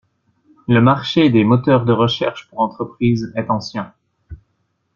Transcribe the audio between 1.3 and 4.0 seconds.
moteurs de recherche pour entreprise est ancien.